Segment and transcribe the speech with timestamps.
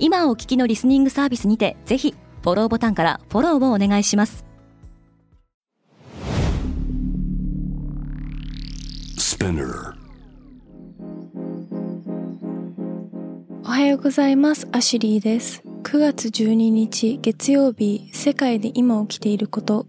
[0.00, 4.44] 今お聞きのリスニングサービスにてぜひフォローボタンからフォローをお願いします。
[13.64, 14.68] おはようございます。
[14.72, 15.62] アシュリーです。
[15.82, 19.86] 9月12日月曜日世界で今起きていること。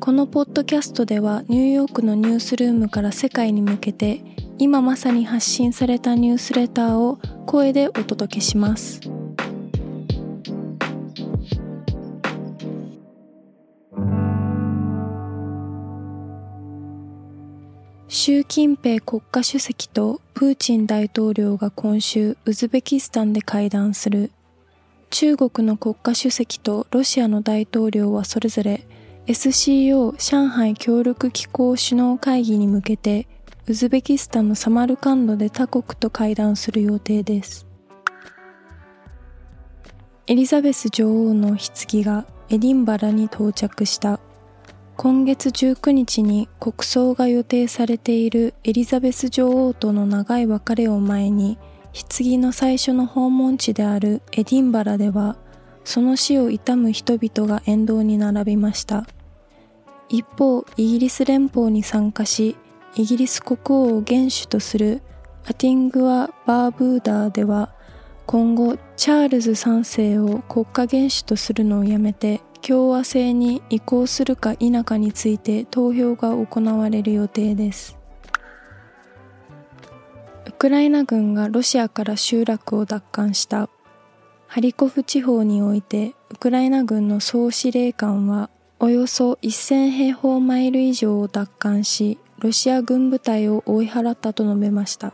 [0.00, 4.22] このポッドキャストではニューヨークのニュースルームから世界に向けて
[4.58, 9.00] 今まさに発信されたニュースレターを声でお届けします
[18.08, 24.30] 習近平国家主席とプーチン大統領が今週ウズベキスタンで会談する。
[25.10, 28.86] 中国の国家主席とロシアの大統領はそれぞれ
[29.26, 33.26] SCO 上海協力機構首脳会議に向けて
[33.66, 37.66] ウズベキスタンのサマルカンドで他国と会談する予定です。
[40.28, 44.20] エリザベス女王の棺がエディンバラに到着した。
[44.96, 51.58] 今月19日に国葬が予定されているエリザベス女王との長い別れを前に
[51.92, 55.36] 棺の最初の訪問地であるエディンバラでは
[55.84, 59.06] その死を悼む人々が沿道に並びました。
[60.08, 62.56] 一方イギリス連邦に参加し
[62.94, 65.02] イギリス国王を元首とする
[65.44, 67.74] アティングア・バーブーダーでは
[68.24, 77.96] 今後チャールズ3世を国家元首とするのをやめて共和制に移行するか否かについて投票が行われる予定です。
[80.46, 83.68] ウクライナ軍がロシアから集落を奪還した
[84.46, 95.12] ハリコフ地方においてウクライナ軍の総司令官はおよそ1000平方マイル以上を奪還しロシア軍部隊を追い払ったと述べました。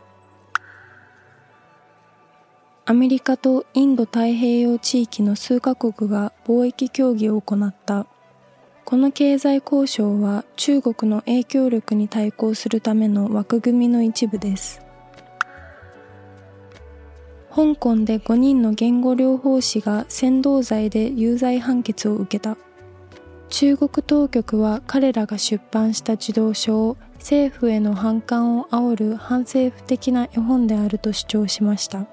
[2.85, 8.07] アメリカとインド太平洋地域の数カ国が貿易協議を行った。
[8.83, 14.81] この経済交渉は中国の影響力に対抗するための枠組みの一部です。
[17.55, 22.57] 香港で5人の言語療法士が扇動罪で有罪判決を受けた。
[23.47, 32.07] 中国当局は彼らが出版した児童書を政府への反感を煽る反政府的な絵本であると主張しました。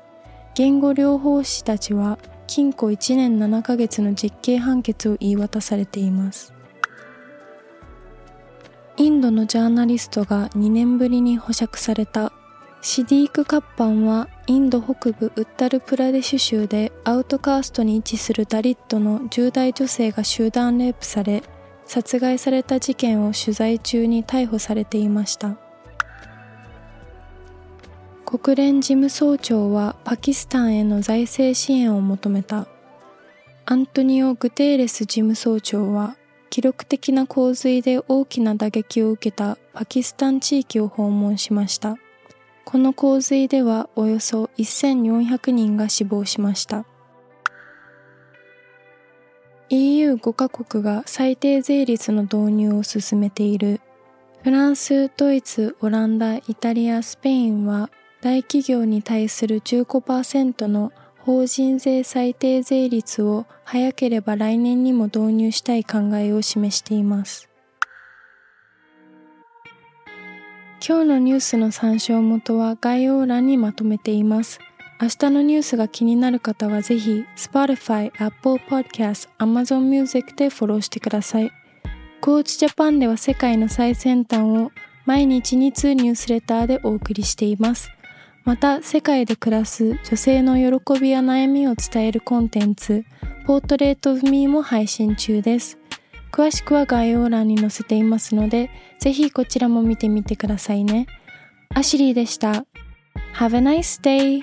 [0.55, 6.53] 言語療法士たちは禁錮1年7ヶ月の実刑判決を言い渡されています。
[8.97, 12.33] インドのジャーナリストが2年ぶりに保釈された
[12.83, 21.43] シディーク・カッパンはインド北部ウッタルプラデシュ州でアウトカーストに位置するダリットの10代女性が集団レイプされ
[21.87, 25.57] 殺害された事件を取材中に逮捕されていました。
[28.31, 32.69] 国連事務総長はパキスタンへの財政支援を求めた。
[33.67, 36.17] アントニオ・グテーレス事務総長は
[36.49, 41.97] 記録的な洪水で大きな打撃を受けたパキスタン地域を訪問しました。
[42.65, 46.85] この洪水ではおよそ1400人が死亡しました。
[49.71, 53.81] EU5 カ国が最低税率の導入を進めている。
[54.45, 57.91] フランス、ドイツ、オランダ、イタリア、スペインは
[58.23, 67.49] 大企業に対する15%の法人税最低税率を早ければ来年にも導入したい考えを示しています。
[70.87, 74.61] 今日のニュースの参照元は概要欄にまとめています。
[75.01, 81.51] 明日のニュースが気になる方はぜひ Spotify、Apple Podcast、Amazon Music でフォローしてください。
[82.21, 84.73] コーチジャパンでは世界の最先端を
[85.07, 87.91] 毎日2通ニュースレターでお送りしています。
[88.51, 93.05] また世界で暮らす女性の喜びや悩みを伝えるコンテンツ、
[93.47, 95.79] ポートレート・オブ・ミーも配信中です。
[96.33, 98.69] 詳しくは概要欄に載せていますので、
[98.99, 101.07] ぜひこちらも見てみてくださいね。
[101.77, 102.65] アシリーでした。
[103.37, 104.43] Have a nice day!